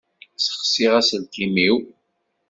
Ssexsiɣ 0.37 0.93
aselkim-iw. 0.99 1.77